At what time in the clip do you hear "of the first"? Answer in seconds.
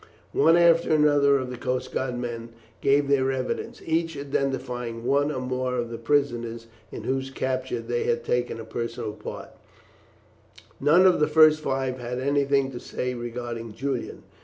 11.05-11.61